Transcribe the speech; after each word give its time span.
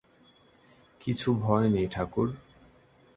কিছু 1.01 1.27
ভয় 1.37 1.67
নেই 1.69 1.87
ঠাকুর! 1.87 2.27